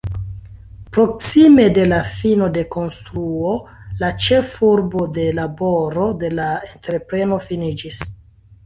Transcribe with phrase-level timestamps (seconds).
[0.95, 3.53] Proksime de la fino de konstruo,
[4.03, 8.05] la ĉefurbo de laboro de la entrepreno finiĝis.